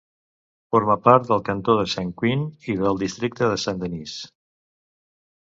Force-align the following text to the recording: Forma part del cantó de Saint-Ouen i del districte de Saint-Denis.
Forma 0.75 0.95
part 1.07 1.27
del 1.31 1.43
cantó 1.49 1.75
de 1.81 1.83
Saint-Ouen 1.91 2.47
i 2.73 2.79
del 2.81 2.99
districte 3.05 3.53
de 3.53 3.61
Saint-Denis. 3.67 4.19